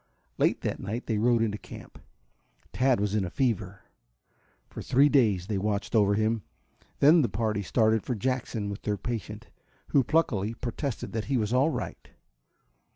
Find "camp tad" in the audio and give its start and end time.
1.59-2.99